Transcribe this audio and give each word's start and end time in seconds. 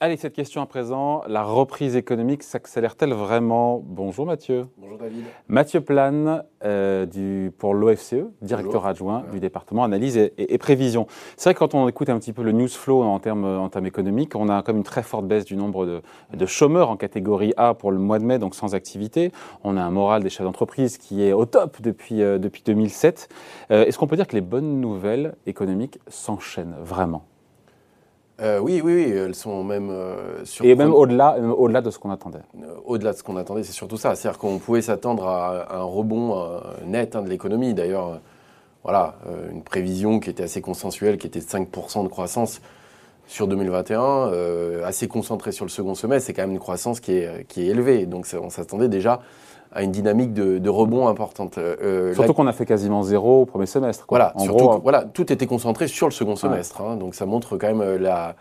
Allez, 0.00 0.16
cette 0.16 0.34
question 0.34 0.62
à 0.62 0.66
présent, 0.66 1.22
la 1.26 1.42
reprise 1.42 1.96
économique 1.96 2.44
s'accélère-t-elle 2.44 3.12
vraiment? 3.12 3.82
Bonjour 3.84 4.26
Mathieu. 4.26 4.68
Bonjour 4.76 4.96
David. 4.96 5.24
Mathieu 5.48 5.80
Plane 5.80 6.44
euh, 6.64 7.04
du, 7.04 7.50
pour 7.58 7.74
l'OFCE, 7.74 8.14
directeur 8.40 8.86
adjoint 8.86 9.24
du 9.32 9.40
département 9.40 9.82
analyse 9.82 10.16
et, 10.16 10.58
prévision. 10.58 11.08
C'est 11.36 11.50
vrai 11.50 11.54
que 11.54 11.58
quand 11.58 11.74
on 11.74 11.88
écoute 11.88 12.10
un 12.10 12.18
petit 12.20 12.32
peu 12.32 12.44
le 12.44 12.52
news 12.52 12.68
flow 12.68 13.02
en 13.02 13.18
termes, 13.18 13.44
en 13.44 13.68
termes 13.70 13.86
économiques, 13.86 14.36
on 14.36 14.48
a 14.48 14.62
comme 14.62 14.76
une 14.76 14.84
très 14.84 15.02
forte 15.02 15.26
baisse 15.26 15.44
du 15.44 15.56
nombre 15.56 15.84
de, 15.84 16.00
de, 16.32 16.46
chômeurs 16.46 16.90
en 16.90 16.96
catégorie 16.96 17.52
A 17.56 17.74
pour 17.74 17.90
le 17.90 17.98
mois 17.98 18.20
de 18.20 18.24
mai, 18.24 18.38
donc 18.38 18.54
sans 18.54 18.76
activité. 18.76 19.32
On 19.64 19.76
a 19.76 19.82
un 19.82 19.90
moral 19.90 20.22
des 20.22 20.30
chefs 20.30 20.46
d'entreprise 20.46 20.96
qui 20.96 21.24
est 21.24 21.32
au 21.32 21.44
top 21.44 21.82
depuis, 21.82 22.22
euh, 22.22 22.38
depuis 22.38 22.62
2007. 22.64 23.28
Euh, 23.72 23.84
est-ce 23.84 23.98
qu'on 23.98 24.06
peut 24.06 24.14
dire 24.14 24.28
que 24.28 24.36
les 24.36 24.42
bonnes 24.42 24.80
nouvelles 24.80 25.34
économiques 25.46 25.98
s'enchaînent 26.06 26.76
vraiment? 26.80 27.24
Euh, 28.40 28.60
oui, 28.60 28.80
oui, 28.84 28.94
oui, 28.94 29.10
elles 29.10 29.34
sont 29.34 29.64
même 29.64 29.90
euh, 29.90 30.44
Et 30.62 30.76
même 30.76 30.94
au-delà, 30.94 31.36
euh, 31.38 31.48
au-delà 31.48 31.80
de 31.80 31.90
ce 31.90 31.98
qu'on 31.98 32.10
attendait. 32.10 32.38
au-delà 32.84 33.12
de 33.12 33.16
ce 33.16 33.24
qu'on 33.24 33.36
attendait, 33.36 33.64
c'est 33.64 33.72
surtout 33.72 33.96
ça. 33.96 34.14
C'est-à-dire 34.14 34.38
qu'on 34.38 34.58
pouvait 34.58 34.82
s'attendre 34.82 35.26
à, 35.26 35.76
un 35.76 35.82
rebond 35.82 36.60
net 36.86 37.16
hein, 37.16 37.22
de 37.22 37.28
l'économie. 37.28 37.74
D'ailleurs, 37.74 38.20
voilà, 38.84 39.16
une 39.52 39.62
prévision 39.62 40.20
qui 40.20 40.30
était 40.30 40.44
assez 40.44 40.60
consensuelle, 40.60 41.18
qui 41.18 41.26
était 41.26 41.40
de 41.40 41.44
5% 41.44 42.04
de 42.04 42.08
croissance 42.08 42.60
sur 43.26 43.48
2021, 43.48 44.30
assez 44.84 45.08
concentrée 45.08 45.50
sur 45.50 45.64
le 45.64 45.70
second 45.70 45.96
semestre. 45.96 46.28
C'est 46.28 46.32
quand 46.32 46.42
même 46.42 46.52
une 46.52 46.60
croissance 46.60 47.00
qui 47.00 47.14
est, 47.14 47.44
qui 47.48 47.62
est 47.62 47.66
élevée. 47.66 48.06
Donc, 48.06 48.26
on 48.40 48.50
s'attendait 48.50 48.88
déjà 48.88 49.20
à 49.72 49.82
une 49.82 49.92
dynamique 49.92 50.32
de, 50.32 50.68
rebond 50.68 51.08
importante. 51.08 51.58
Euh, 51.58 51.76
euh, 51.82 52.14
surtout 52.14 52.34
qu'on 52.34 52.46
a 52.46 52.52
fait 52.52 52.66
quasiment 52.66 53.02
zéro 53.02 53.42
au 53.42 53.46
premier 53.46 53.66
semestre. 53.66 54.06
Voilà, 54.08 54.32
surtout, 54.38 54.70
euh, 54.70 54.78
voilà, 54.82 55.04
tout 55.04 55.32
était 55.32 55.46
concentré 55.46 55.88
sur 55.88 56.06
le 56.06 56.12
second 56.12 56.36
semestre. 56.36 56.80
Hein, 56.80 56.96
donc 56.96 57.14
ça 57.14 57.26
montre 57.26 57.56
quand 57.56 57.74
même 57.74 57.96
la, 57.96 58.34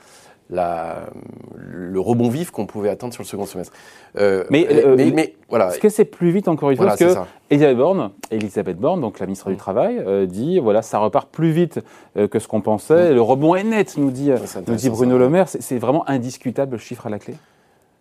la, 0.50 1.08
le 1.56 2.00
rebond 2.00 2.30
vif 2.30 2.52
qu'on 2.52 2.66
pouvait 2.66 2.90
attendre 2.90 3.14
sur 3.14 3.24
le 3.24 3.28
second 3.28 3.46
semestre. 3.46 3.74
mais, 4.16 4.68
mais, 4.96 5.36
voilà. 5.50 5.70
Est-ce 5.70 5.80
que 5.80 5.90
c'est 5.90 6.06
plus 6.06 6.32
vite 6.32 6.48
encore 6.48 6.70
une 6.70 6.78
fois 6.78 6.88
Parce 6.88 7.00
que 7.00 7.14
Elisabeth 7.50 7.78
Borne, 7.78 8.12
Elisabeth 8.32 8.78
Borne, 8.78 9.02
donc 9.02 9.20
la 9.20 9.26
ministre 9.26 9.50
du 9.50 9.56
mm. 9.56 9.58
Travail, 9.58 10.28
dit 10.28 10.60
voilà, 10.60 10.82
ça 10.82 11.00
repart 11.00 11.30
plus 11.30 11.52
vite 11.52 11.82
que 12.16 12.40
ce 12.40 12.48
qu'on 12.48 12.62
pensait. 12.62 13.12
Mm. 13.12 13.16
Le 13.16 13.22
rebond 13.22 13.56
est 13.56 13.64
net, 13.64 13.98
nous 13.98 14.12
dit, 14.12 14.32
nous 14.68 14.76
dit 14.76 14.90
Bruno 14.90 15.18
Le 15.18 15.30
Maire. 15.30 15.48
C'est 15.50 15.78
vraiment 15.78 16.08
indiscutable 16.10 16.74
le 16.74 16.78
chiffre 16.78 17.08
à 17.08 17.10
la 17.10 17.20
clé 17.20 17.36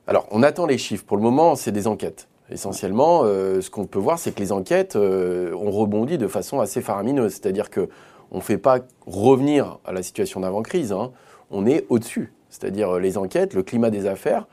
Alors, 0.07 0.27
on 0.31 0.43
attend 0.43 0.67
les 0.67 0.79
chiffres. 0.79 1.05
Pour 1.05 1.17
le 1.17 1.23
moment, 1.23 1.57
c'est 1.57 1.73
des 1.73 1.87
enquêtes. 1.87 2.29
Essentiellement, 2.51 3.23
euh, 3.25 3.61
ce 3.61 3.71
qu'on 3.71 3.87
peut 3.87 3.99
voir, 3.99 4.19
c'est 4.19 4.33
que 4.33 4.41
les 4.41 4.53
enquêtes 4.53 4.95
euh, 4.95 5.53
ont 5.55 5.71
rebondi 5.71 6.17
de 6.17 6.29
façon 6.29 6.61
assez 6.61 6.81
faramineuse. 6.81 7.33
C'est-à-dire 7.33 7.71
qu'on 7.71 7.89
ne 8.33 8.41
fait 8.41 8.59
pas 8.59 8.79
revenir 9.07 9.79
à 9.85 9.93
la 9.93 10.03
situation 10.03 10.41
d'avant-crise, 10.41 10.93
hein. 10.93 11.11
on 11.51 11.67
est 11.67 11.87
au-dessus. 11.89 12.33
C'est-à-dire 12.49 12.97
euh, 12.97 13.01
les 13.01 13.19
enquêtes, 13.19 13.55
le 13.55 13.63
climat 13.63 13.91
des 13.91 14.07
affaires, 14.07 14.47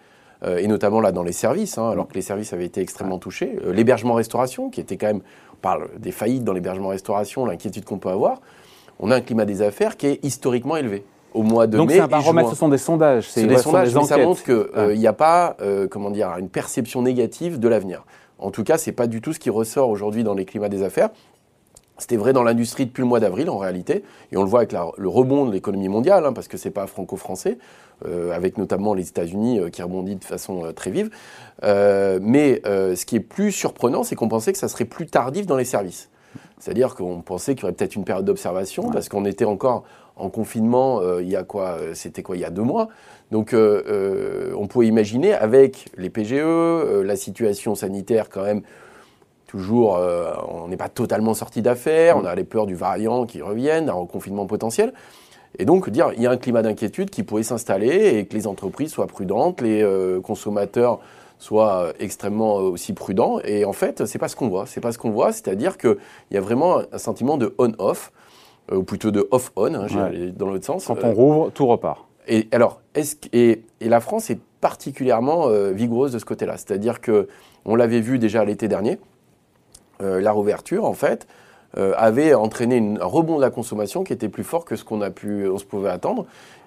et 0.57 0.67
notamment 0.67 0.99
là 0.99 1.13
dans 1.13 1.23
les 1.23 1.31
services, 1.31 1.77
hein, 1.77 1.89
alors 1.89 2.05
que 2.09 2.15
les 2.15 2.21
services 2.21 2.51
avaient 2.51 2.65
été 2.65 2.81
extrêmement 2.81 3.17
touchés. 3.17 3.57
L'hébergement-restauration, 3.65 4.69
qui 4.69 4.81
était 4.81 4.97
quand 4.97 5.07
même, 5.07 5.21
on 5.53 5.55
parle 5.61 5.87
des 5.99 6.11
faillites 6.11 6.43
dans 6.43 6.51
l'hébergement-restauration, 6.51 7.45
l'inquiétude 7.45 7.85
qu'on 7.85 7.97
peut 7.97 8.09
avoir, 8.09 8.41
on 8.99 9.09
a 9.09 9.15
un 9.15 9.21
climat 9.21 9.45
des 9.45 9.61
affaires 9.61 9.95
qui 9.95 10.07
est 10.07 10.19
historiquement 10.21 10.75
élevé 10.75 11.05
au 11.33 11.43
mois 11.43 11.67
de 11.67 11.77
Donc 11.77 11.89
mai. 11.89 11.97
Donc 11.97 12.09
c'est 12.09 12.15
un 12.15 12.19
baromètre, 12.19 12.49
ce 12.49 12.55
sont 12.55 12.69
des 12.69 12.77
sondages. 12.77 13.29
C'est 13.29 13.45
des 13.45 13.57
sondages, 13.57 13.93
mais 13.93 14.03
ça 14.03 14.17
montre 14.17 14.43
qu'il 14.43 14.53
euh, 14.53 14.95
n'y 14.95 15.07
a 15.07 15.13
pas, 15.13 15.55
euh, 15.61 15.87
comment 15.87 16.09
dire, 16.09 16.35
une 16.37 16.49
perception 16.49 17.01
négative 17.01 17.59
de 17.59 17.67
l'avenir. 17.67 18.03
En 18.39 18.51
tout 18.51 18.63
cas, 18.63 18.77
c'est 18.77 18.91
pas 18.91 19.07
du 19.07 19.21
tout 19.21 19.33
ce 19.33 19.39
qui 19.39 19.49
ressort 19.49 19.89
aujourd'hui 19.89 20.23
dans 20.23 20.33
les 20.33 20.45
climats 20.45 20.69
des 20.69 20.83
affaires. 20.83 21.09
C'était 21.97 22.17
vrai 22.17 22.33
dans 22.33 22.43
l'industrie 22.43 22.85
depuis 22.85 23.01
le 23.01 23.07
mois 23.07 23.19
d'avril 23.19 23.49
en 23.49 23.57
réalité, 23.57 24.03
et 24.31 24.37
on 24.37 24.43
le 24.43 24.49
voit 24.49 24.61
avec 24.61 24.73
le 24.73 25.07
rebond 25.07 25.45
de 25.45 25.51
l'économie 25.51 25.89
mondiale, 25.89 26.25
hein, 26.25 26.33
parce 26.33 26.47
que 26.47 26.57
c'est 26.57 26.71
pas 26.71 26.87
franco-français, 26.87 27.59
euh, 28.05 28.31
avec 28.31 28.57
notamment 28.57 28.95
les 28.95 29.07
États-Unis 29.07 29.61
qui 29.71 29.83
rebondit 29.83 30.15
de 30.15 30.23
façon 30.23 30.73
très 30.75 30.89
vive. 30.89 31.11
mais 31.61 32.61
ce 32.65 33.05
qui 33.05 33.15
est 33.17 33.21
plus 33.21 33.51
surprenant, 33.51 34.03
c'est 34.03 34.15
qu'on 34.15 34.27
pensait 34.27 34.51
que 34.51 34.57
ça 34.57 34.67
serait 34.67 34.85
plus 34.85 35.05
tardif 35.05 35.45
dans 35.45 35.57
les 35.57 35.65
services. 35.65 36.09
C'est-à-dire 36.59 36.95
qu'on 36.95 37.21
pensait 37.21 37.55
qu'il 37.55 37.63
y 37.63 37.65
aurait 37.65 37.73
peut-être 37.73 37.95
une 37.95 38.05
période 38.05 38.25
d'observation, 38.25 38.89
parce 38.89 39.09
qu'on 39.09 39.25
était 39.25 39.45
encore 39.45 39.83
en 40.15 40.29
confinement 40.29 41.01
euh, 41.01 41.21
il 41.21 41.29
y 41.29 41.35
a 41.35 41.43
quoi 41.43 41.77
euh, 41.79 41.93
C'était 41.93 42.23
quoi 42.23 42.35
Il 42.35 42.41
y 42.41 42.45
a 42.45 42.49
deux 42.49 42.61
mois. 42.61 42.89
Donc 43.31 43.53
euh, 43.53 44.53
on 44.55 44.67
pouvait 44.67 44.87
imaginer 44.87 45.33
avec 45.33 45.89
les 45.97 46.09
PGE, 46.09 47.03
la 47.03 47.15
situation 47.15 47.73
sanitaire 47.73 48.29
quand 48.29 48.43
même 48.43 48.61
toujours, 49.47 49.99
on 50.49 50.67
n'est 50.67 50.77
pas 50.77 50.89
totalement 50.89 51.35
sorti 51.35 51.61
d'affaires, 51.61 52.17
on 52.17 52.25
a 52.25 52.33
les 52.33 52.43
peurs 52.43 52.65
du 52.65 52.73
variant 52.73 53.27
qui 53.27 53.41
reviennent, 53.41 53.89
un 53.89 54.05
confinement 54.05 54.47
potentiel. 54.47 54.93
Et 55.59 55.65
donc 55.65 55.89
dire 55.89 56.11
il 56.15 56.21
y 56.23 56.27
a 56.27 56.31
un 56.31 56.37
climat 56.37 56.63
d'inquiétude 56.63 57.09
qui 57.11 57.23
pourrait 57.23 57.43
s'installer 57.43 58.17
et 58.17 58.25
que 58.25 58.35
les 58.35 58.47
entreprises 58.47 58.91
soient 58.91 59.07
prudentes, 59.07 59.61
les 59.61 59.83
consommateurs 60.23 60.99
soient 61.43 61.93
extrêmement 61.99 62.55
aussi 62.55 62.93
prudents. 62.93 63.39
Et 63.43 63.65
en 63.65 63.73
fait, 63.73 64.05
c'est 64.05 64.19
pas 64.19 64.29
ce 64.29 64.35
qu'on 64.35 64.47
voit. 64.47 64.65
C'est 64.65 64.81
pas 64.81 64.91
ce 64.91 64.97
qu'on 64.97 65.11
voit. 65.11 65.31
C'est-à-dire 65.33 65.77
qu'il 65.77 65.97
y 66.31 66.37
a 66.37 66.41
vraiment 66.41 66.81
un 66.91 66.97
sentiment 66.97 67.37
de 67.37 67.53
on-off. 67.57 68.11
Euh, 68.71 68.77
ou 68.77 68.83
plutôt 68.83 69.11
de 69.11 69.27
off-on, 69.31 69.73
hein, 69.73 69.87
dans 70.37 70.47
l'autre 70.47 70.65
sens. 70.65 70.85
Quand 70.87 71.03
on 71.03 71.13
rouvre, 71.13 71.51
tout 71.51 71.67
repart. 71.67 72.05
Et 72.29 72.47
alors, 72.53 72.79
est-ce 72.95 73.17
et, 73.33 73.63
et, 73.81 73.89
la 73.89 73.99
France 73.99 74.29
est 74.29 74.39
particulièrement 74.61 75.49
euh, 75.49 75.71
vigoureuse 75.71 76.13
de 76.13 76.19
ce 76.19 76.23
côté-là. 76.23 76.53
C'est-à-dire 76.55 77.01
que 77.01 77.27
on 77.65 77.75
l'avait 77.75 77.99
vu 77.99 78.19
déjà 78.19 78.45
l'été 78.45 78.69
dernier, 78.69 78.99
euh, 80.01 80.21
la 80.21 80.31
rouverture, 80.31 80.85
en 80.85 80.93
fait, 80.93 81.27
avait 81.75 82.33
entraîné 82.33 82.77
un 82.99 83.05
rebond 83.05 83.37
de 83.37 83.41
la 83.41 83.49
consommation 83.49 84.03
qui 84.03 84.13
était 84.13 84.29
plus 84.29 84.43
fort 84.43 84.65
que 84.65 84.75
ce 84.75 84.83
qu'on 84.83 85.01
a 85.01 85.09
pu, 85.09 85.47
on 85.47 85.57
se 85.57 85.65
pouvait 85.65 85.89
attendre. 85.89 86.25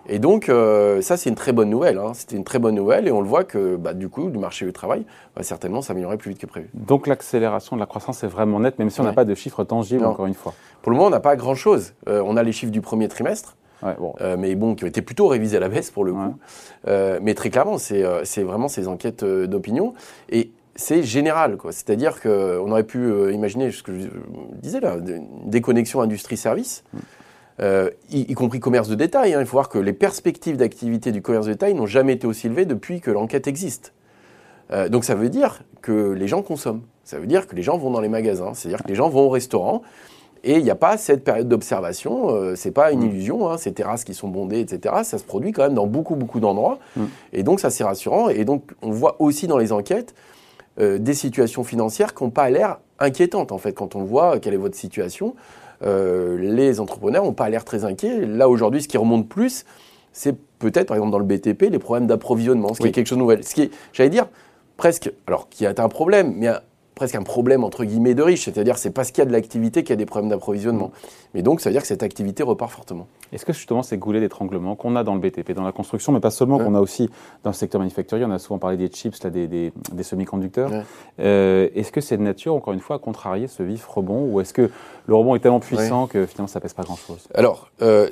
Et 0.08 0.18
donc, 0.18 0.48
euh, 0.48 1.00
ça, 1.02 1.16
c'est 1.16 1.30
une 1.30 1.36
très 1.36 1.52
bonne 1.52 1.70
nouvelle. 1.70 1.98
Hein. 1.98 2.12
C'était 2.14 2.36
une 2.36 2.44
très 2.44 2.58
bonne 2.58 2.74
nouvelle 2.74 3.08
et 3.08 3.10
on 3.10 3.20
le 3.20 3.26
voit 3.26 3.44
que, 3.44 3.76
bah, 3.76 3.94
du 3.94 4.08
coup, 4.08 4.30
du 4.30 4.38
marché 4.38 4.64
du 4.64 4.72
travail 4.72 5.04
va 5.34 5.42
certainement 5.42 5.82
s'améliorer 5.82 6.16
plus 6.16 6.30
vite 6.30 6.40
que 6.40 6.46
prévu. 6.46 6.68
Donc, 6.74 7.06
l'accélération 7.06 7.76
de 7.76 7.80
la 7.80 7.86
croissance 7.86 8.22
est 8.22 8.28
vraiment 8.28 8.60
nette, 8.60 8.78
même 8.78 8.90
si 8.90 9.00
on 9.00 9.04
n'a 9.04 9.12
pas 9.12 9.24
de 9.24 9.34
chiffres 9.34 9.64
tangibles, 9.64 10.04
encore 10.04 10.26
une 10.26 10.34
fois. 10.34 10.54
Pour 10.82 10.90
le 10.90 10.96
moment, 10.96 11.08
on 11.08 11.10
n'a 11.10 11.20
pas 11.20 11.36
grand-chose. 11.36 11.94
Euh, 12.08 12.22
on 12.24 12.36
a 12.36 12.42
les 12.42 12.52
chiffres 12.52 12.72
du 12.72 12.80
premier 12.80 13.08
trimestre. 13.08 13.56
Euh, 14.20 14.36
mais 14.38 14.54
bon, 14.54 14.74
qui 14.74 14.84
ont 14.84 14.86
été 14.86 15.02
plutôt 15.02 15.28
révisés 15.28 15.58
à 15.58 15.60
la 15.60 15.68
baisse 15.68 15.90
pour 15.90 16.04
le 16.04 16.12
coup. 16.12 16.34
mais 16.86 17.34
très 17.34 17.50
clairement, 17.50 17.78
c'est 17.78 18.42
vraiment 18.42 18.68
ces 18.68 18.88
enquêtes 18.88 19.24
d'opinion. 19.24 19.92
Et 20.30 20.50
c'est 20.76 21.02
général. 21.02 21.58
C'est-à-dire 21.70 22.20
qu'on 22.20 22.70
aurait 22.70 22.84
pu 22.84 23.32
imaginer 23.32 23.70
ce 23.70 23.82
que 23.82 23.98
je 23.98 24.08
disais 24.60 24.80
là, 24.80 24.96
une 24.96 25.50
déconnexion 25.50 26.00
industrie-service. 26.00 26.84
Mm. 26.92 26.98
Euh, 27.58 27.88
y, 28.10 28.34
compris 28.34 28.60
commerce 28.60 28.88
de 28.88 28.94
détail. 28.94 29.34
Hein. 29.34 29.40
Il 29.40 29.46
faut 29.46 29.52
voir 29.52 29.70
que 29.70 29.78
les 29.78 29.94
perspectives 29.94 30.56
d'activité 30.56 31.10
du 31.10 31.22
commerce 31.22 31.46
de 31.46 31.52
détail 31.52 31.74
n'ont 31.74 31.86
jamais 31.86 32.12
été 32.14 32.26
aussi 32.26 32.48
élevées 32.48 32.66
depuis 32.66 33.00
que 33.00 33.10
l'enquête 33.10 33.46
existe. 33.46 33.94
Euh, 34.72 34.88
donc 34.88 35.04
ça 35.04 35.14
veut 35.14 35.30
dire 35.30 35.62
que 35.80 36.12
les 36.12 36.28
gens 36.28 36.42
consomment. 36.42 36.82
Ça 37.04 37.18
veut 37.18 37.26
dire 37.26 37.46
que 37.46 37.56
les 37.56 37.62
gens 37.62 37.78
vont 37.78 37.90
dans 37.90 38.00
les 38.00 38.08
magasins. 38.08 38.52
C'est-à-dire 38.52 38.82
que 38.82 38.88
les 38.88 38.94
gens 38.94 39.08
vont 39.08 39.26
au 39.26 39.30
restaurant. 39.30 39.82
Et 40.44 40.58
il 40.58 40.64
n'y 40.64 40.70
a 40.70 40.76
pas 40.76 40.98
cette 40.98 41.24
période 41.24 41.48
d'observation, 41.48 42.30
euh, 42.30 42.54
c'est 42.54 42.70
pas 42.70 42.92
une 42.92 43.00
mm. 43.00 43.06
illusion, 43.06 43.50
hein, 43.50 43.56
ces 43.56 43.72
terrasses 43.72 44.04
qui 44.04 44.14
sont 44.14 44.28
bondées, 44.28 44.60
etc. 44.60 44.96
Ça 45.02 45.18
se 45.18 45.24
produit 45.24 45.52
quand 45.52 45.62
même 45.62 45.74
dans 45.74 45.86
beaucoup, 45.86 46.14
beaucoup 46.14 46.40
d'endroits. 46.40 46.78
Mm. 46.94 47.04
Et 47.32 47.42
donc 47.42 47.60
ça 47.60 47.70
c'est 47.70 47.84
rassurant. 47.84 48.28
Et 48.28 48.44
donc 48.44 48.72
on 48.82 48.90
voit 48.90 49.16
aussi 49.18 49.46
dans 49.46 49.58
les 49.58 49.72
enquêtes 49.72 50.14
euh, 50.80 50.98
des 50.98 51.14
situations 51.14 51.64
financières 51.64 52.14
qui 52.14 52.24
n'ont 52.24 52.30
pas 52.30 52.50
l'air 52.50 52.78
inquiétantes 52.98 53.52
en 53.52 53.58
fait. 53.58 53.72
Quand 53.72 53.96
on 53.96 54.04
voit 54.04 54.38
quelle 54.40 54.54
est 54.54 54.58
votre 54.58 54.76
situation, 54.76 55.34
euh, 55.82 56.38
les 56.38 56.80
entrepreneurs 56.80 57.24
n'ont 57.24 57.32
pas 57.32 57.48
l'air 57.48 57.64
très 57.64 57.84
inquiets. 57.84 58.26
Là, 58.26 58.48
aujourd'hui, 58.48 58.82
ce 58.82 58.88
qui 58.88 58.96
remonte 58.96 59.28
plus, 59.28 59.64
c'est 60.12 60.36
peut-être, 60.58 60.88
par 60.88 60.96
exemple, 60.96 61.12
dans 61.12 61.18
le 61.18 61.24
BTP, 61.24 61.70
les 61.70 61.78
problèmes 61.78 62.06
d'approvisionnement, 62.06 62.72
ce 62.74 62.80
qui 62.80 62.88
est 62.88 62.92
quelque 62.92 63.06
chose 63.06 63.18
de 63.18 63.22
nouvel. 63.22 63.44
Ce 63.44 63.54
qui 63.54 63.62
est, 63.62 63.70
j'allais 63.92 64.10
dire, 64.10 64.26
presque, 64.76 65.12
alors 65.26 65.48
qui 65.48 65.66
a 65.66 65.74
un 65.76 65.88
problème, 65.88 66.34
mais 66.36 66.48
presque 66.96 67.14
un 67.14 67.22
problème 67.22 67.62
entre 67.62 67.84
guillemets 67.84 68.14
de 68.14 68.22
riche, 68.22 68.46
c'est-à-dire 68.46 68.78
c'est 68.78 68.90
parce 68.90 69.12
qu'il 69.12 69.22
y 69.22 69.22
a 69.22 69.26
de 69.26 69.32
l'activité 69.32 69.84
qu'il 69.84 69.90
y 69.90 69.92
a 69.92 69.96
des 69.96 70.06
problèmes 70.06 70.30
d'approvisionnement. 70.30 70.90
Mais 71.34 71.42
donc 71.42 71.60
ça 71.60 71.68
veut 71.68 71.74
dire 71.74 71.82
que 71.82 71.86
cette 71.86 72.02
activité 72.02 72.42
repart 72.42 72.72
fortement. 72.72 73.06
Est-ce 73.32 73.44
que 73.44 73.52
justement 73.52 73.82
ces 73.82 73.98
goulets 73.98 74.20
d'étranglement 74.20 74.74
qu'on 74.76 74.96
a 74.96 75.04
dans 75.04 75.14
le 75.14 75.20
BTP, 75.20 75.52
dans 75.52 75.62
la 75.62 75.72
construction, 75.72 76.12
mais 76.12 76.20
pas 76.20 76.30
seulement, 76.30 76.58
qu'on 76.58 76.74
a 76.74 76.80
aussi 76.80 77.10
dans 77.44 77.50
le 77.50 77.54
secteur 77.54 77.80
manufacturier, 77.80 78.24
on 78.24 78.30
a 78.30 78.38
souvent 78.38 78.58
parlé 78.58 78.78
des 78.78 78.88
chips, 78.88 79.22
là, 79.22 79.30
des, 79.30 79.46
des, 79.46 80.02
semi-conducteurs, 80.02 80.70
euh, 81.20 81.68
est-ce 81.74 81.92
que 81.92 82.00
c'est 82.00 82.16
de 82.16 82.22
nature, 82.22 82.54
encore 82.54 82.72
une 82.72 82.80
fois, 82.80 82.96
à 82.96 82.98
contrarier 82.98 83.46
ce 83.46 83.62
vif 83.62 83.86
rebond, 83.86 84.32
ou 84.32 84.40
est-ce 84.40 84.54
que 84.54 84.70
le 85.06 85.14
rebond 85.14 85.34
est 85.34 85.40
tellement 85.40 85.60
puissant 85.60 86.06
que 86.06 86.24
finalement 86.24 86.48
ça 86.48 86.60
pèse 86.60 86.72
pas 86.72 86.84
grand-chose? 86.84 87.28
Alors, 87.34 87.70
euh, 87.82 88.08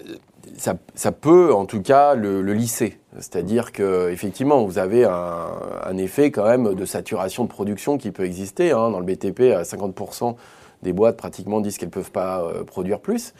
ça, 0.56 1.12
peut 1.12 1.52
en 1.52 1.66
tout 1.66 1.82
cas 1.82 2.14
le, 2.14 2.40
lisser. 2.52 2.98
C'est-à-dire 3.18 3.72
que 3.72 4.10
effectivement, 4.10 4.64
vous 4.64 4.78
avez 4.78 5.04
un, 5.04 5.96
effet 5.96 6.30
quand 6.30 6.44
même 6.44 6.74
de 6.74 6.84
saturation 6.84 7.44
de 7.44 7.48
production 7.48 7.98
qui 7.98 8.10
peut 8.10 8.24
exister. 8.24 8.72
Hein. 8.72 8.90
Dans 8.90 9.00
le 9.00 9.06
BTP, 9.06 9.52
à 9.54 9.62
50% 9.62 10.36
des 10.82 10.92
boîtes 10.92 11.16
pratiquement 11.16 11.60
disent 11.60 11.78
qu'elles 11.78 11.88
ne 11.88 11.94
peuvent 11.94 12.12
pas 12.12 12.42
euh, 12.42 12.64
produire 12.64 13.00
plus. 13.00 13.34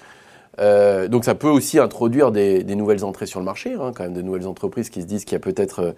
Euh, 0.61 1.09
donc 1.09 1.25
ça 1.25 1.35
peut 1.35 1.49
aussi 1.49 1.81
introduire 1.81 2.31
des, 2.31 2.63
nouvelles 2.65 3.05
entrées 3.05 3.27
sur 3.27 3.41
le 3.41 3.45
marché, 3.45 3.75
hein, 3.75 3.93
quand 3.95 4.05
même 4.05 4.15
de 4.15 4.23
nouvelles 4.23 4.47
entreprises 4.47 4.89
qui 4.89 5.03
se 5.03 5.07
disent 5.07 5.25
qu'il 5.25 5.33
y 5.33 5.37
a 5.37 5.41
peut-être 5.41 5.95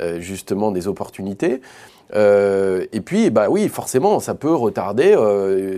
euh, 0.00 0.18
justement 0.18 0.72
des 0.72 0.88
opportunités. 0.88 1.60
et 2.14 3.00
puis, 3.04 3.30
bah 3.30 3.48
oui, 3.50 3.68
forcément, 3.68 4.18
ça 4.18 4.34
peut 4.34 4.54
retarder 4.54 5.14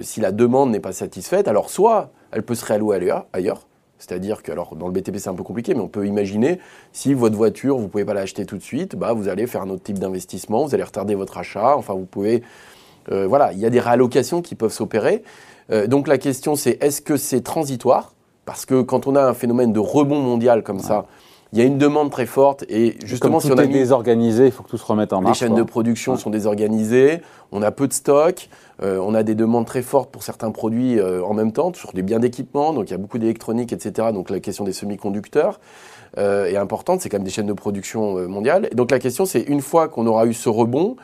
si 0.02 0.20
la 0.20 0.30
demande 0.30 0.70
n'est 0.70 0.80
pas 0.80 0.92
satisfaite. 0.92 1.48
Alors 1.48 1.70
soit 1.70 2.12
elle 2.32 2.44
peut 2.44 2.54
se 2.54 2.64
réallouer 2.64 3.00
ailleurs, 3.32 3.66
C'est-à-dire 4.00 4.42
que, 4.42 4.50
alors 4.50 4.74
dans 4.74 4.88
le 4.88 4.92
BTP 4.92 5.18
c'est 5.18 5.28
un 5.28 5.34
peu 5.34 5.44
compliqué, 5.44 5.74
mais 5.74 5.80
on 5.80 5.88
peut 5.88 6.06
imaginer 6.06 6.58
si 6.92 7.14
votre 7.14 7.36
voiture, 7.36 7.76
vous 7.76 7.84
ne 7.84 7.88
pouvez 7.88 8.04
pas 8.04 8.14
l'acheter 8.14 8.46
tout 8.46 8.56
de 8.56 8.62
suite, 8.62 8.96
bah, 8.96 9.12
vous 9.12 9.28
allez 9.28 9.46
faire 9.46 9.62
un 9.62 9.70
autre 9.70 9.82
type 9.82 9.98
d'investissement, 9.98 10.64
vous 10.64 10.74
allez 10.74 10.82
retarder 10.82 11.14
votre 11.14 11.38
achat, 11.38 11.76
enfin 11.76 11.94
vous 11.94 12.06
pouvez... 12.06 12.42
Euh, 13.12 13.26
voilà, 13.26 13.52
il 13.52 13.58
y 13.58 13.66
a 13.66 13.70
des 13.70 13.80
réallocations 13.80 14.42
qui 14.42 14.54
peuvent 14.54 14.72
s'opérer. 14.72 15.22
Euh, 15.70 15.86
donc 15.86 16.08
la 16.08 16.18
question 16.18 16.56
c'est 16.56 16.82
est-ce 16.82 17.00
que 17.02 17.16
c'est 17.16 17.42
transitoire? 17.42 18.14
Parce 18.46 18.64
que 18.64 18.80
quand 18.82 19.06
on 19.06 19.14
a 19.14 19.22
un 19.22 19.34
phénomène 19.34 19.72
de 19.72 19.78
rebond 19.78 20.20
mondial 20.20 20.62
comme 20.62 20.80
ça, 20.80 21.06
il 21.52 21.58
y 21.58 21.62
a 21.62 21.64
une 21.64 21.78
demande 21.78 22.10
très 22.10 22.26
forte 22.26 22.64
et 22.68 22.96
justement 23.04 23.38
Comme 23.38 23.50
tout 23.50 23.56
si 23.56 23.60
on 23.60 23.62
est 23.62 23.66
désorganisé, 23.66 24.46
il 24.46 24.52
faut 24.52 24.62
que 24.62 24.68
tout 24.68 24.78
se 24.78 24.84
remette 24.84 25.12
en 25.12 25.20
marche. 25.20 25.40
Les 25.40 25.46
chaînes 25.46 25.56
de 25.56 25.62
production 25.62 26.16
sont 26.16 26.30
désorganisées, 26.30 27.22
on 27.50 27.62
a 27.62 27.72
peu 27.72 27.88
de 27.88 27.92
stock, 27.92 28.48
euh, 28.82 28.98
on 28.98 29.14
a 29.14 29.22
des 29.22 29.34
demandes 29.34 29.66
très 29.66 29.82
fortes 29.82 30.10
pour 30.10 30.22
certains 30.22 30.52
produits 30.52 30.98
euh, 30.98 31.24
en 31.24 31.34
même 31.34 31.52
temps, 31.52 31.72
sur 31.74 31.92
des 31.92 32.02
biens 32.02 32.20
d'équipement, 32.20 32.72
donc 32.72 32.88
il 32.88 32.92
y 32.92 32.94
a 32.94 32.98
beaucoup 32.98 33.18
d'électronique, 33.18 33.72
etc. 33.72 34.08
Donc 34.12 34.30
la 34.30 34.38
question 34.38 34.64
des 34.64 34.72
semi-conducteurs 34.72 35.58
euh, 36.18 36.46
est 36.46 36.56
importante, 36.56 37.00
c'est 37.00 37.08
quand 37.08 37.18
même 37.18 37.24
des 37.24 37.30
chaînes 37.30 37.46
de 37.46 37.52
production 37.52 38.28
mondiales. 38.28 38.68
Et 38.70 38.74
donc 38.76 38.92
la 38.92 39.00
question 39.00 39.26
c'est 39.26 39.42
une 39.42 39.60
fois 39.60 39.88
qu'on 39.88 40.06
aura 40.06 40.26
eu 40.26 40.34
ce 40.34 40.48
rebond, 40.48 40.96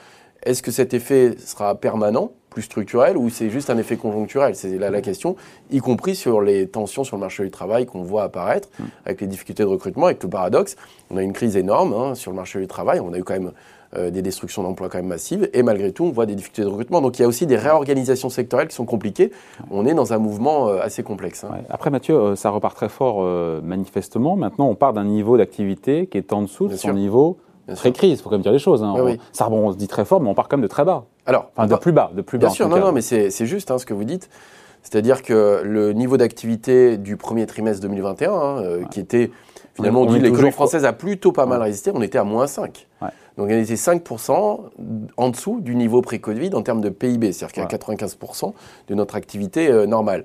est-ce 0.46 0.62
que 0.62 0.70
cet 0.70 0.94
effet 0.94 1.34
sera 1.44 1.74
permanent 1.74 2.30
plus 2.50 2.62
structurel 2.62 3.18
ou 3.18 3.28
c'est 3.28 3.50
juste 3.50 3.68
un 3.68 3.76
effet 3.76 3.96
conjoncturel? 3.96 4.54
C'est 4.54 4.78
là 4.78 4.90
la 4.90 5.02
question, 5.02 5.36
y 5.70 5.78
compris 5.78 6.14
sur 6.14 6.40
les 6.40 6.68
tensions 6.68 7.04
sur 7.04 7.16
le 7.16 7.20
marché 7.20 7.42
du 7.42 7.50
travail 7.50 7.84
qu'on 7.84 8.02
voit 8.02 8.22
apparaître, 8.22 8.68
mm. 8.78 8.84
avec 9.04 9.20
les 9.20 9.26
difficultés 9.26 9.64
de 9.64 9.68
recrutement, 9.68 10.06
avec 10.06 10.22
le 10.22 10.30
paradoxe. 10.30 10.76
On 11.10 11.16
a 11.16 11.22
une 11.22 11.32
crise 11.32 11.56
énorme 11.56 11.92
hein, 11.92 12.14
sur 12.14 12.30
le 12.30 12.36
marché 12.36 12.60
du 12.60 12.66
travail, 12.66 13.00
on 13.00 13.12
a 13.12 13.18
eu 13.18 13.24
quand 13.24 13.34
même 13.34 13.52
euh, 13.96 14.10
des 14.10 14.22
destructions 14.22 14.62
d'emplois 14.62 14.88
quand 14.88 14.98
même 14.98 15.08
massives, 15.08 15.50
et 15.52 15.62
malgré 15.62 15.92
tout, 15.92 16.04
on 16.04 16.12
voit 16.12 16.26
des 16.26 16.36
difficultés 16.36 16.62
de 16.62 16.68
recrutement. 16.68 17.00
Donc 17.00 17.18
il 17.18 17.22
y 17.22 17.24
a 17.24 17.28
aussi 17.28 17.46
des 17.46 17.56
réorganisations 17.56 18.30
sectorielles 18.30 18.68
qui 18.68 18.76
sont 18.76 18.86
compliquées. 18.86 19.32
On 19.70 19.84
est 19.84 19.94
dans 19.94 20.12
un 20.12 20.18
mouvement 20.18 20.68
euh, 20.68 20.78
assez 20.80 21.02
complexe. 21.02 21.44
Hein. 21.44 21.58
Après, 21.68 21.90
Mathieu, 21.90 22.14
euh, 22.14 22.36
ça 22.36 22.50
repart 22.50 22.76
très 22.76 22.88
fort 22.88 23.22
manifestement. 23.62 24.36
Maintenant, 24.36 24.68
on 24.68 24.76
part 24.76 24.92
d'un 24.92 25.04
niveau 25.04 25.36
d'activité 25.36 26.06
qui 26.06 26.18
est 26.18 26.32
en 26.32 26.42
dessous 26.42 26.68
de 26.68 26.76
son 26.76 26.92
niveau 26.92 27.38
pré-crise, 27.74 28.18
il 28.18 28.22
faut 28.22 28.28
quand 28.28 28.36
même 28.36 28.42
dire 28.42 28.52
les 28.52 28.58
choses. 28.58 28.82
Hein. 28.82 28.94
Ça 29.32 29.48
on 29.50 29.72
se 29.72 29.76
dit 29.76 29.88
très 29.88 30.04
fort, 30.04 30.20
mais 30.20 30.28
on 30.28 30.34
part 30.34 30.48
quand 30.48 30.56
même 30.56 30.62
de 30.62 30.68
très 30.68 30.84
bas. 30.84 31.04
Alors, 31.26 31.50
enfin, 31.56 31.66
de 31.66 31.74
plus 31.74 31.92
bas, 31.92 32.10
de 32.14 32.22
plus 32.22 32.38
bas. 32.38 32.46
Bien 32.46 32.54
sûr, 32.54 32.68
non, 32.68 32.78
non, 32.78 32.92
mais 32.92 33.02
c'est 33.02 33.46
juste 33.46 33.70
hein, 33.70 33.78
ce 33.78 33.86
que 33.86 33.94
vous 33.94 34.04
dites. 34.04 34.28
C'est-à-dire 34.82 35.22
que 35.22 35.62
le 35.64 35.92
niveau 35.92 36.16
d'activité 36.16 36.96
du 36.96 37.16
premier 37.16 37.46
trimestre 37.46 37.82
2021, 37.82 38.32
hein, 38.32 38.58
euh, 38.58 38.84
qui 38.84 39.00
était 39.00 39.32
finalement, 39.74 40.02
on, 40.02 40.06
dit 40.06 40.20
l'économie 40.20 40.52
française 40.52 40.84
a 40.84 40.92
plutôt 40.92 41.32
pas 41.32 41.44
mal 41.44 41.60
résisté, 41.60 41.90
on 41.92 42.02
était 42.02 42.18
à 42.18 42.24
moins 42.24 42.46
5. 42.46 42.86
Donc 43.36 43.48
on 43.48 43.48
était 43.48 43.74
5% 43.74 44.60
en 45.16 45.28
dessous 45.28 45.60
du 45.60 45.74
niveau 45.74 46.02
pré-Covid 46.02 46.54
en 46.54 46.62
termes 46.62 46.80
de 46.80 46.88
PIB, 46.88 47.32
c'est-à-dire 47.32 47.66
qu'à 47.66 47.76
95% 47.76 48.52
de 48.86 48.94
notre 48.94 49.16
activité 49.16 49.68
euh, 49.68 49.86
normale. 49.86 50.24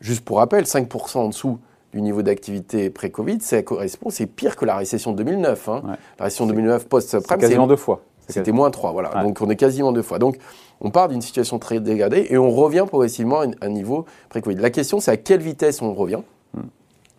Juste 0.00 0.24
pour 0.24 0.38
rappel, 0.38 0.64
5% 0.64 1.18
en 1.18 1.28
dessous 1.28 1.58
du 1.92 2.00
niveau 2.00 2.22
d'activité 2.22 2.90
pré-Covid, 2.90 3.40
ça 3.40 3.62
correspond, 3.62 4.10
c'est 4.10 4.26
pire 4.26 4.56
que 4.56 4.64
la 4.64 4.76
récession 4.76 5.12
de 5.12 5.16
2009. 5.18 5.68
Hein. 5.68 5.82
La 6.18 6.24
récession 6.24 6.46
de 6.46 6.52
2009 6.52 6.88
post-subprime, 6.88 7.38
c'est 7.38 7.46
quasiment 7.46 7.66
deux 7.66 7.76
fois. 7.76 8.00
C'était 8.28 8.52
moins 8.52 8.70
3, 8.70 8.92
voilà. 8.92 9.22
Donc 9.22 9.40
on 9.40 9.50
est 9.50 9.56
quasiment 9.56 9.92
deux 9.92 10.02
fois. 10.02 10.18
Donc 10.18 10.36
on 10.80 10.90
part 10.90 11.08
d'une 11.08 11.22
situation 11.22 11.58
très 11.58 11.80
dégradée 11.80 12.26
et 12.30 12.38
on 12.38 12.50
revient 12.50 12.84
progressivement 12.86 13.40
à 13.40 13.46
un 13.60 13.68
niveau 13.68 14.06
pré-Covid. 14.30 14.56
La 14.56 14.70
question, 14.70 15.00
c'est 15.00 15.10
à 15.10 15.16
quelle 15.16 15.40
vitesse 15.40 15.82
on 15.82 15.92
revient 15.92 16.20
hmm. 16.54 16.62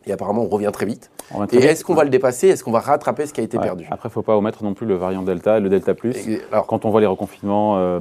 Et 0.05 0.11
apparemment, 0.11 0.43
on 0.43 0.49
revient 0.49 0.71
très 0.73 0.85
vite. 0.85 1.09
et 1.51 1.57
est-ce 1.57 1.85
qu'on 1.85 1.93
va 1.93 2.03
le 2.03 2.09
dépasser? 2.09 2.49
Est-ce 2.49 2.63
qu'on 2.63 2.71
va 2.71 2.81
rattraper 2.81 3.25
ce 3.25 3.33
qui 3.33 3.39
a 3.39 3.43
été 3.43 3.57
perdu? 3.57 3.87
Après, 3.89 4.09
il 4.09 4.11
ne 4.11 4.13
faut 4.13 4.21
pas 4.21 4.35
omettre 4.35 4.63
non 4.63 4.73
plus 4.73 4.85
le 4.85 4.95
variant 4.95 5.23
Delta, 5.23 5.61
le 5.61 5.69
Delta 5.69 5.93
Plus. 5.93 6.15
alors, 6.51 6.67
quand 6.67 6.83
on 6.83 6.89
voit 6.89 6.99
les 6.99 7.07
reconfinements 7.07 7.77
euh, 7.77 7.99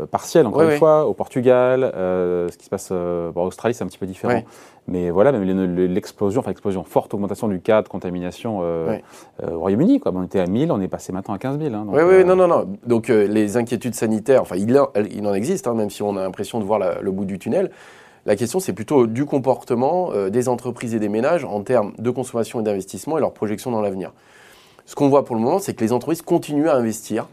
euh, 0.00 0.06
partiels, 0.06 0.46
encore 0.46 0.62
une 0.62 0.78
fois, 0.78 1.06
au 1.06 1.14
Portugal, 1.14 1.84
euh, 1.94 2.48
ce 2.50 2.56
qui 2.56 2.64
se 2.64 2.70
passe 2.70 2.90
en 2.90 3.46
Australie, 3.46 3.74
c'est 3.74 3.84
un 3.84 3.88
petit 3.88 3.98
peu 3.98 4.06
différent. 4.06 4.42
Mais 4.90 5.10
voilà, 5.10 5.30
même 5.30 5.76
l'explosion, 5.76 6.40
enfin 6.40 6.50
l'explosion, 6.50 6.82
forte 6.82 7.14
augmentation 7.14 7.46
du 7.46 7.60
cas 7.60 7.80
de 7.82 7.88
contamination 7.88 8.60
euh, 8.62 8.98
euh, 9.42 9.52
au 9.52 9.60
Royaume-Uni. 9.60 10.00
On 10.04 10.24
était 10.24 10.40
à 10.40 10.46
1000, 10.46 10.72
on 10.72 10.80
est 10.80 10.88
passé 10.88 11.12
maintenant 11.12 11.34
à 11.34 11.38
15 11.38 11.60
000. 11.60 11.74
Hein, 11.74 11.86
oui, 11.88 12.02
oui, 12.02 12.14
euh, 12.14 12.24
non, 12.24 12.34
non, 12.34 12.48
non. 12.48 12.66
Donc 12.86 13.06
les 13.08 13.56
inquiétudes 13.56 13.94
sanitaires, 13.94 14.42
enfin 14.42 14.56
il, 14.56 14.76
il 15.12 15.26
en 15.26 15.34
existe, 15.34 15.68
hein, 15.68 15.74
même 15.74 15.90
si 15.90 16.02
on 16.02 16.16
a 16.16 16.22
l'impression 16.22 16.58
de 16.58 16.64
voir 16.64 16.80
le 17.00 17.10
bout 17.12 17.24
du 17.24 17.38
tunnel. 17.38 17.70
La 18.26 18.36
question, 18.36 18.58
c'est 18.58 18.72
plutôt 18.72 19.06
du 19.06 19.24
comportement 19.24 20.10
des 20.28 20.48
entreprises 20.48 20.94
et 20.94 20.98
des 20.98 21.08
ménages 21.08 21.44
en 21.44 21.62
termes 21.62 21.92
de 21.98 22.10
consommation 22.10 22.60
et 22.60 22.62
d'investissement 22.62 23.16
et 23.16 23.20
leur 23.20 23.32
projection 23.32 23.70
dans 23.70 23.80
l'avenir. 23.80 24.12
Ce 24.84 24.94
qu'on 24.94 25.08
voit 25.08 25.24
pour 25.24 25.36
le 25.36 25.40
moment, 25.40 25.58
c'est 25.58 25.72
que 25.72 25.84
les 25.84 25.92
entreprises 25.92 26.20
continuent 26.20 26.68
à 26.68 26.74
investir 26.74 27.28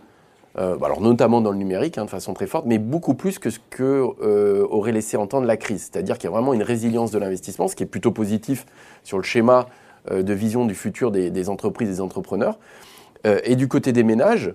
euh, 0.60 0.76
alors 0.82 1.02
notamment 1.02 1.40
dans 1.40 1.52
le 1.52 1.58
numérique 1.58 1.98
hein, 1.98 2.06
de 2.06 2.10
façon 2.10 2.34
très 2.34 2.48
forte, 2.48 2.66
mais 2.66 2.80
beaucoup 2.80 3.14
plus 3.14 3.38
que 3.38 3.50
ce 3.50 3.60
que 3.70 4.06
euh, 4.22 4.66
aurait 4.70 4.92
laissé 4.92 5.16
entendre 5.16 5.46
la 5.46 5.58
crise. 5.58 5.90
C'est-à-dire 5.92 6.18
qu'il 6.18 6.26
y 6.26 6.28
a 6.28 6.32
vraiment 6.32 6.54
une 6.54 6.64
résilience 6.64 7.12
de 7.12 7.20
l'investissement, 7.20 7.68
ce 7.68 7.76
qui 7.76 7.84
est 7.84 7.88
plutôt 7.88 8.12
positif 8.12 8.66
sur 9.04 9.18
le 9.18 9.24
schéma 9.24 9.68
euh, 10.10 10.24
de 10.24 10.34
vision 10.34 10.66
du 10.66 10.74
futur 10.74 11.12
des, 11.12 11.50
entreprises, 11.50 11.90
des 11.90 12.02
entrepreneurs. 12.02 12.58
et 13.26 13.56
du 13.56 13.68
côté 13.68 13.92
des 13.92 14.04
ménages, 14.04 14.54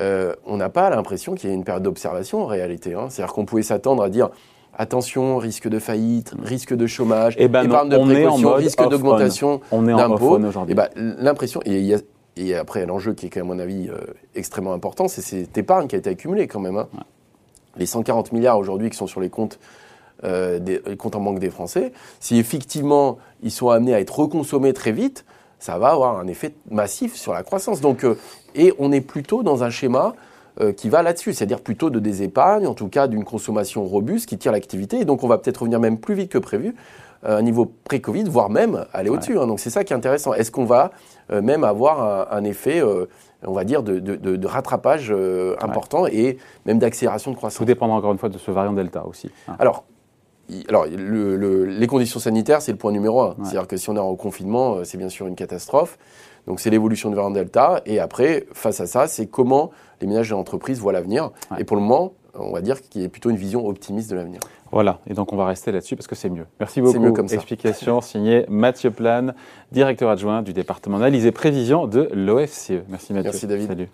on 0.00 0.56
n'a 0.56 0.68
pas 0.68 0.88
l'impression 0.90 1.34
qu'il 1.34 1.50
y 1.50 1.52
ait 1.52 1.56
une 1.56 1.64
période 1.64 1.82
d'observation 1.82 2.42
en 2.42 2.46
réalité. 2.46 2.94
Hein. 2.94 3.08
C'est-à-dire 3.10 3.34
qu'on 3.34 3.44
pouvait 3.44 3.62
s'attendre 3.62 4.02
à 4.02 4.08
dire 4.08 4.30
attention, 4.74 5.36
risque 5.38 5.68
de 5.68 5.78
faillite, 5.78 6.34
risque 6.42 6.74
de 6.74 6.86
chômage, 6.86 7.34
eh 7.38 7.48
ben 7.48 7.64
épargne 7.64 7.90
de 7.90 7.98
précaution, 7.98 8.54
risque 8.54 8.88
d'augmentation 8.88 9.60
d'impôts. 9.70 10.38
aujourd'hui. 10.38 10.72
Eh 10.72 10.74
ben, 10.74 10.88
l'impression, 10.96 11.60
et 11.64 11.78
il 11.78 11.84
y 11.84 11.94
a 11.94 11.98
et 12.36 12.54
après, 12.54 12.86
l'enjeu 12.86 13.12
qui 13.12 13.26
est, 13.26 13.36
à 13.36 13.44
mon 13.44 13.58
avis, 13.58 13.88
euh, 13.88 13.98
extrêmement 14.34 14.72
important, 14.72 15.08
c'est 15.08 15.20
cette 15.20 15.56
épargne 15.58 15.86
qui 15.86 15.96
a 15.96 15.98
été 15.98 16.10
accumulée 16.10 16.46
quand 16.46 16.60
même. 16.60 16.78
Hein. 16.78 16.88
Les 17.76 17.86
140 17.86 18.32
milliards 18.32 18.58
aujourd'hui 18.58 18.90
qui 18.90 18.96
sont 18.96 19.06
sur 19.06 19.20
les 19.20 19.28
comptes, 19.28 19.58
euh, 20.24 20.58
des, 20.58 20.80
comptes 20.96 21.16
en 21.16 21.20
banque 21.20 21.40
des 21.40 21.50
Français, 21.50 21.92
si 22.20 22.38
effectivement 22.38 23.18
ils 23.42 23.50
sont 23.50 23.70
amenés 23.70 23.94
à 23.94 24.00
être 24.00 24.18
reconsommés 24.18 24.72
très 24.72 24.92
vite, 24.92 25.24
ça 25.58 25.78
va 25.78 25.90
avoir 25.90 26.18
un 26.18 26.26
effet 26.26 26.54
massif 26.70 27.14
sur 27.16 27.32
la 27.32 27.42
croissance. 27.42 27.80
Donc, 27.80 28.04
euh, 28.04 28.18
et 28.54 28.72
on 28.78 28.92
est 28.92 29.00
plutôt 29.00 29.42
dans 29.42 29.62
un 29.62 29.70
schéma 29.70 30.14
qui 30.76 30.90
va 30.90 31.02
là-dessus, 31.02 31.32
c'est-à-dire 31.32 31.62
plutôt 31.62 31.88
de 31.88 31.98
des 31.98 32.22
épargnes, 32.24 32.66
en 32.66 32.74
tout 32.74 32.88
cas 32.88 33.06
d'une 33.08 33.24
consommation 33.24 33.86
robuste 33.86 34.28
qui 34.28 34.36
tire 34.36 34.52
l'activité. 34.52 35.00
Et 35.00 35.06
donc 35.06 35.24
on 35.24 35.26
va 35.26 35.38
peut-être 35.38 35.56
revenir 35.56 35.80
même 35.80 35.96
plus 35.96 36.14
vite 36.14 36.30
que 36.30 36.36
prévu 36.36 36.74
à 37.22 37.36
un 37.36 37.42
niveau 37.42 37.66
pré-Covid, 37.84 38.24
voire 38.24 38.50
même 38.50 38.86
aller 38.92 39.10
au-dessus. 39.10 39.38
Hein. 39.38 39.46
Donc 39.46 39.60
c'est 39.60 39.70
ça 39.70 39.84
qui 39.84 39.92
est 39.92 39.96
intéressant. 39.96 40.34
Est-ce 40.34 40.50
qu'on 40.50 40.64
va 40.64 40.90
euh, 41.30 41.42
même 41.42 41.64
avoir 41.64 42.32
un, 42.32 42.44
effet, 42.44 42.82
euh, 42.82 43.06
on 43.46 43.52
va 43.52 43.64
dire, 43.64 43.82
de, 43.82 44.46
rattrapage 44.46 45.10
euh, 45.10 45.56
important 45.60 46.06
et 46.06 46.38
même 46.66 46.78
d'accélération 46.78 47.30
de 47.30 47.36
croissance? 47.36 47.58
Tout 47.58 47.64
dépendra 47.64 47.96
encore 47.96 48.12
une 48.12 48.18
fois 48.18 48.28
de 48.28 48.38
ce 48.38 48.50
variant 48.50 48.72
Delta 48.72 49.06
aussi. 49.06 49.30
Hein. 49.48 49.56
Alors, 49.58 49.84
alors, 50.68 50.84
les 50.86 51.86
conditions 51.86 52.20
sanitaires, 52.20 52.60
c'est 52.60 52.72
le 52.72 52.78
point 52.78 52.92
numéro 52.92 53.22
un. 53.22 53.36
C'est-à-dire 53.42 53.66
que 53.66 53.76
si 53.78 53.88
on 53.88 53.96
est 53.96 54.00
en 54.00 54.14
confinement, 54.16 54.84
c'est 54.84 54.98
bien 54.98 55.08
sûr 55.08 55.26
une 55.26 55.36
catastrophe. 55.36 55.98
Donc, 56.46 56.60
c'est 56.60 56.68
l'évolution 56.68 57.08
du 57.08 57.14
variant 57.14 57.30
Delta. 57.30 57.80
Et 57.86 58.00
après, 58.00 58.46
face 58.52 58.80
à 58.80 58.86
ça, 58.86 59.06
c'est 59.06 59.26
comment 59.26 59.70
les 60.02 60.06
ménages 60.06 60.30
et 60.30 60.34
l'entreprise 60.34 60.78
voient 60.78 60.92
l'avenir. 60.92 61.30
Et 61.58 61.64
pour 61.64 61.76
le 61.76 61.82
moment, 61.82 62.12
on 62.34 62.52
va 62.52 62.60
dire 62.60 62.80
qu'il 62.80 63.02
y 63.02 63.04
a 63.04 63.08
plutôt 63.08 63.30
une 63.30 63.36
vision 63.36 63.66
optimiste 63.66 64.10
de 64.10 64.16
l'avenir. 64.16 64.40
Voilà, 64.70 65.00
et 65.06 65.14
donc 65.14 65.32
on 65.32 65.36
va 65.36 65.46
rester 65.46 65.70
là-dessus 65.70 65.96
parce 65.96 66.06
que 66.06 66.14
c'est 66.14 66.30
mieux. 66.30 66.46
Merci 66.58 66.80
beaucoup. 66.80 66.98
Mieux 66.98 67.12
comme 67.12 67.28
ça. 67.28 67.34
Explication 67.34 68.00
signée 68.00 68.46
Mathieu 68.48 68.90
Plane, 68.90 69.34
directeur 69.70 70.08
adjoint 70.10 70.42
du 70.42 70.52
département 70.52 70.96
analyse 70.96 71.26
et 71.26 71.32
prévision 71.32 71.86
de 71.86 72.08
l'OFCE. 72.12 72.82
Merci 72.88 73.12
Mathieu. 73.12 73.30
Merci 73.30 73.46
David. 73.46 73.68
Salut. 73.68 73.88